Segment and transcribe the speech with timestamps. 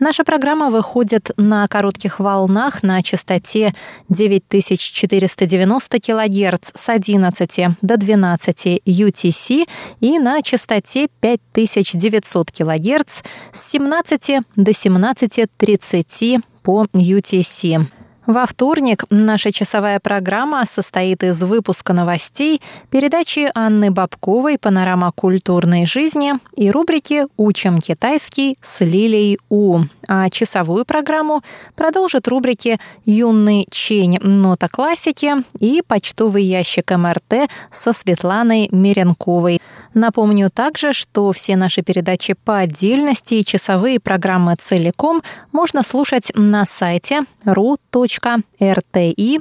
[0.00, 3.74] Наша программа выходит на коротких волнах на частоте
[4.08, 9.68] 9490 кГц с 11 до 12 UTC
[10.00, 13.22] и на частоте 5900 кГц
[13.52, 17.97] с 17 до 17.30 по UTC.
[18.28, 22.60] Во вторник наша часовая программа состоит из выпуска новостей,
[22.90, 29.80] передачи Анны Бабковой «Панорама культурной жизни» и рубрики «Учим китайский» с Лилией У.
[30.08, 31.40] А часовую программу
[31.74, 34.18] продолжат рубрики «Юный чень.
[34.20, 39.62] Нота классики» и «Почтовый ящик МРТ» со Светланой Меренковой.
[39.94, 46.66] Напомню также, что все наши передачи по отдельности и часовые программы целиком можно слушать на
[46.66, 48.17] сайте ru.com
[48.60, 49.38] rti.org.tw.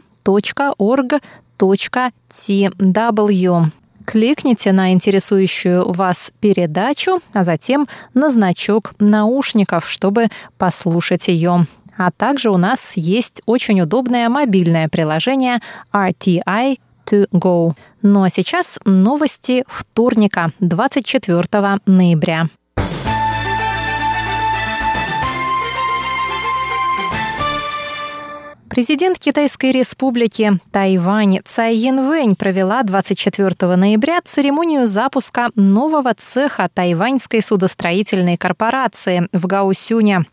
[4.05, 11.67] Кликните на интересующую вас передачу, а затем на значок наушников, чтобы послушать ее.
[11.97, 15.59] А также у нас есть очень удобное мобильное приложение
[15.91, 17.73] RTI to go.
[18.01, 22.47] Ну а сейчас новости вторника, 24 ноября.
[28.77, 38.37] Президент Китайской республики Тайвань Цай Янвэнь провела 24 ноября церемонию запуска нового цеха тайваньской судостроительной
[38.37, 40.25] корпорации в Гаусюне.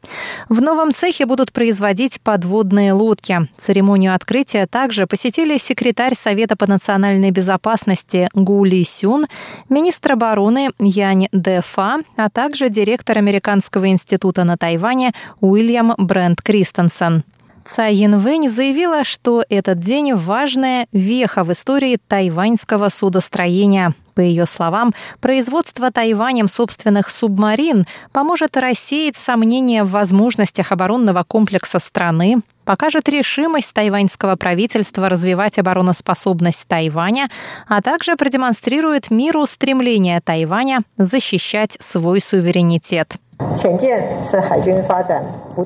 [0.50, 3.48] В новом цехе будут производить подводные лодки.
[3.56, 9.26] Церемонию открытия также посетили секретарь Совета по национальной безопасности Гу Ли Сюн,
[9.70, 17.24] министр обороны Янь Дэфа, а также директор Американского института на Тайване Уильям Брент Кристенсен.
[17.64, 23.94] Цай Янвэнь заявила, что этот день– важная веха в истории тайваньского судостроения.
[24.14, 32.42] По ее словам, производство Тайванем собственных субмарин поможет рассеять сомнения в возможностях оборонного комплекса страны,
[32.64, 37.28] покажет решимость тайваньского правительства развивать обороноспособность Тайваня,
[37.66, 43.16] а также продемонстрирует миру стремление Тайваня защищать свой суверенитет.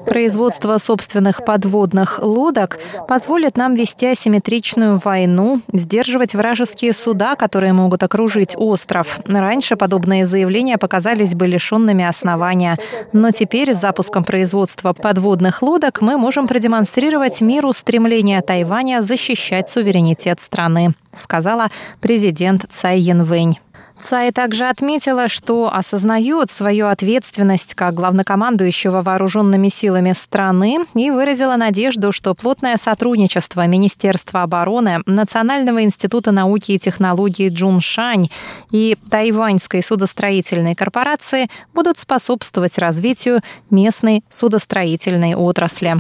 [0.07, 8.55] Производство собственных подводных лодок позволит нам вести асимметричную войну, сдерживать вражеские суда, которые могут окружить
[8.57, 9.21] остров.
[9.27, 12.79] Раньше подобные заявления показались бы лишенными основания.
[13.13, 20.41] Но теперь с запуском производства подводных лодок мы можем продемонстрировать миру стремление Тайваня защищать суверенитет
[20.41, 21.69] страны, сказала
[22.01, 23.59] президент Цай Янвэнь.
[24.01, 32.13] Цай также отметила, что осознает свою ответственность как главнокомандующего вооруженными силами страны и выразила надежду,
[32.13, 38.29] что плотное сотрудничество Министерства обороны, Национального института науки и технологий Джуншань
[38.71, 45.97] и Тайваньской судостроительной корпорации будут способствовать развитию местной судостроительной отрасли.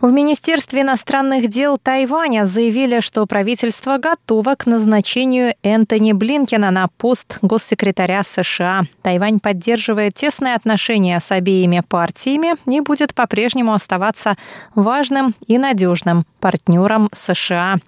[0.00, 7.38] В Министерстве иностранных дел Тайваня заявили, что правительство готово к назначению Энтони Блинкена на пост
[7.42, 8.82] госсекретаря США.
[9.02, 14.36] Тайвань поддерживает тесные отношения с обеими партиями и будет по-прежнему оставаться
[14.76, 17.78] важным и надежным партнером США.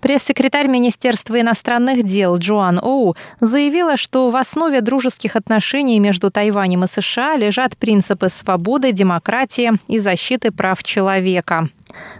[0.00, 6.88] Пресс-секретарь Министерства иностранных дел Джоан Оу заявила, что в основе дружеских отношений между Тайванем и
[6.88, 11.68] США лежат принципы свободы, демократии и защиты прав человека.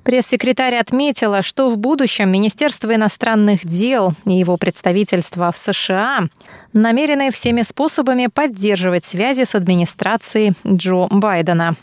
[0.04, 6.28] Пресс-секретарь отметила, что в будущем Министерство иностранных дел и его представительство в США
[6.72, 11.76] намерены всеми способами поддерживать связи с администрацией Джо Байдена.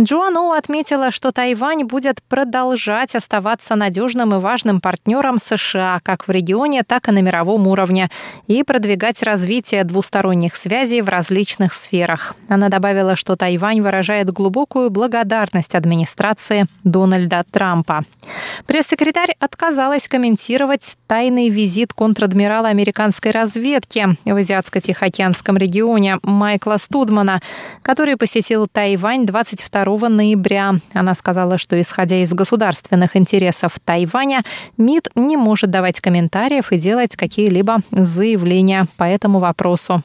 [0.00, 6.30] Джоан Оу отметила, что Тайвань будет продолжать оставаться надежным и важным партнером США как в
[6.30, 8.08] регионе, так и на мировом уровне
[8.46, 12.34] и продвигать развитие двусторонних связей в различных сферах.
[12.48, 18.04] Она добавила, что Тайвань выражает глубокую благодарность администрации Дональда Трампа.
[18.66, 27.40] Пресс-секретарь отказалась комментировать тайный визит контр-адмирала американской разведки в Азиатско-Тихоокеанском регионе Майкла Студмана,
[27.82, 30.74] который посетил Тайвань 20 22 ноября.
[30.94, 34.42] Она сказала, что исходя из государственных интересов Тайваня,
[34.76, 40.02] МИД не может давать комментариев и делать какие-либо заявления по этому вопросу.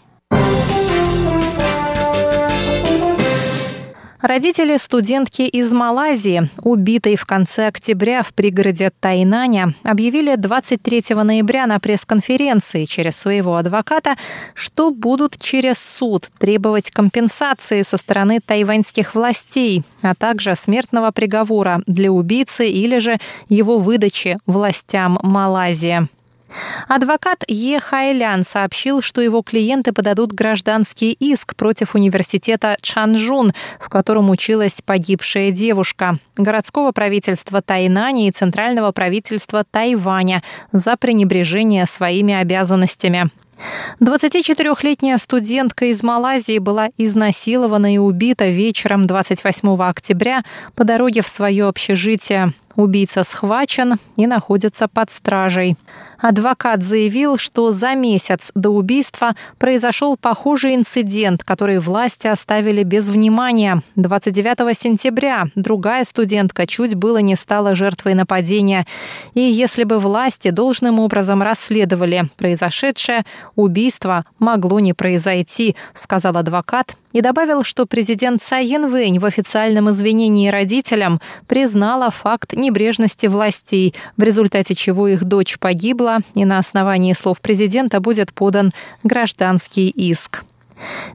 [4.28, 11.80] Родители студентки из Малайзии, убитой в конце октября в пригороде Тайнаня, объявили 23 ноября на
[11.80, 14.16] пресс-конференции через своего адвоката,
[14.56, 22.12] что будут через суд требовать компенсации со стороны тайваньских властей, а также смертного приговора для
[22.12, 26.10] убийцы или же его выдачи властям Малайзии.
[26.88, 27.80] Адвокат Е.
[27.80, 35.52] Хайлян сообщил, что его клиенты подадут гражданский иск против университета Чанжун, в котором училась погибшая
[35.52, 43.30] девушка, городского правительства Тайнани и центрального правительства Тайваня за пренебрежение своими обязанностями.
[44.02, 50.44] 24-летняя студентка из Малайзии была изнасилована и убита вечером 28 октября
[50.76, 52.54] по дороге в свое общежитие.
[52.76, 55.78] Убийца схвачен и находится под стражей.
[56.20, 63.82] Адвокат заявил, что за месяц до убийства произошел похожий инцидент, который власти оставили без внимания.
[63.96, 68.86] 29 сентября другая студентка чуть было не стала жертвой нападения.
[69.34, 73.24] И если бы власти должным образом расследовали произошедшее,
[73.56, 80.50] убийство могло не произойти, сказал адвокат и добавил, что президент Цай Янвэнь в официальном извинении
[80.50, 87.40] родителям признала факт небрежности властей, в результате чего их дочь погибла, и на основании слов
[87.40, 88.74] президента будет подан
[89.04, 90.44] гражданский иск.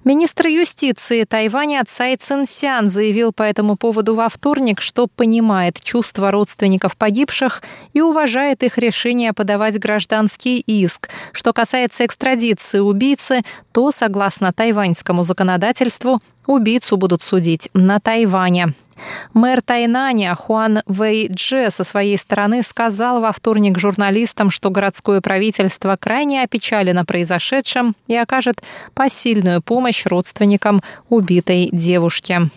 [0.04, 6.96] Министр юстиции Тайваня Цай Цинсян заявил по этому поводу во вторник, что понимает чувства родственников
[6.96, 7.62] погибших
[7.92, 11.08] и уважает их решение подавать гражданский иск.
[11.32, 13.42] Что касается экстрадиции убийцы,
[13.72, 18.74] то, согласно тайваньскому законодательству, убийцу будут судить на Тайване.
[19.34, 25.96] Мэр Тайнаня Хуан Вэй Дже со своей стороны сказал во вторник журналистам, что городское правительство
[25.98, 28.62] крайне опечалено произошедшим и окажет
[28.94, 32.50] посильную помощь родственникам убитой девушки.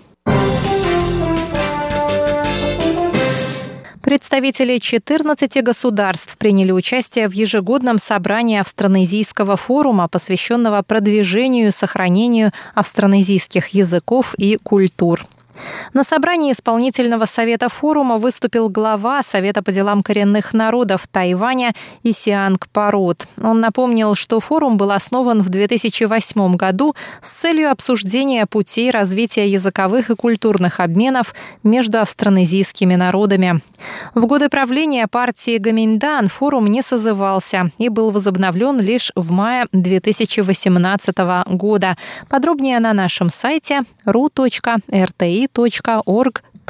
[4.04, 13.70] Представители 14 государств приняли участие в ежегодном собрании Австронезийского форума, посвященного продвижению и сохранению австронезийских
[13.70, 15.26] языков и культур.
[15.94, 21.74] На собрании исполнительного совета форума выступил глава Совета по делам коренных народов Тайваня
[22.04, 23.28] Исианг Парот.
[23.42, 30.10] Он напомнил, что форум был основан в 2008 году с целью обсуждения путей развития языковых
[30.10, 33.62] и культурных обменов между австронезийскими народами.
[34.16, 41.18] В годы правления партии Гаминьдан форум не созывался и был возобновлен лишь в мае 2018
[41.48, 41.98] года.
[42.30, 46.64] Подробнее на нашем сайте ru.rti tv.org.tw.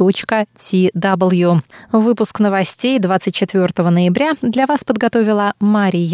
[1.91, 6.05] Выпуск новостей 24 ноября для вас подготовила Мария